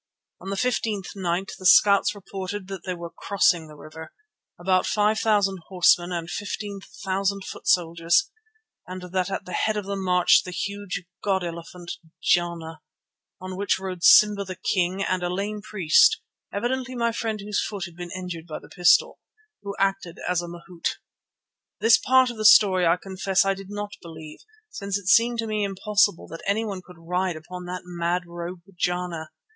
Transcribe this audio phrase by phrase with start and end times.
[0.39, 4.11] On the fifteenth night the scouts reported that they were crossing the river,
[4.59, 8.31] about five thousand horsemen and fifteen thousand foot soldiers,
[8.87, 12.81] and that at the head of them marched the huge god elephant Jana,
[13.39, 16.19] on which rode Simba the King and a lame priest
[16.51, 19.19] (evidently my friend whose foot had been injured by the pistol),
[19.61, 20.97] who acted as a mahout.
[21.79, 24.39] This part of the story I confess I did not believe,
[24.71, 29.29] since it seemed to me impossible that anyone could ride upon that mad rogue, Jana.